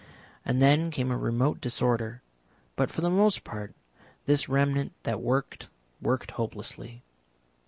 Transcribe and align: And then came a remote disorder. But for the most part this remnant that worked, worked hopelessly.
And 0.43 0.59
then 0.59 0.89
came 0.89 1.11
a 1.11 1.15
remote 1.15 1.61
disorder. 1.61 2.23
But 2.75 2.89
for 2.89 3.01
the 3.01 3.09
most 3.11 3.43
part 3.43 3.75
this 4.25 4.49
remnant 4.49 4.93
that 5.03 5.21
worked, 5.21 5.69
worked 6.01 6.31
hopelessly. 6.31 7.03